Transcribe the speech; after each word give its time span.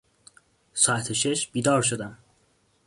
ساعت 0.73 1.13
شش 1.13 1.47
بیدار 1.47 1.81
شدم. 1.81 2.17